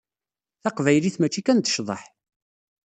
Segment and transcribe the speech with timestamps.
[0.63, 2.03] Taqbaylit mačči kan d ccḍeḥ.